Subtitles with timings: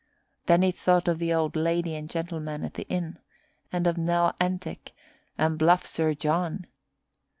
[0.47, 3.19] Then he thought of the old lady and gentleman at the inn,
[3.71, 4.93] and of Nell Entick,
[5.37, 6.65] and bluff Sir John.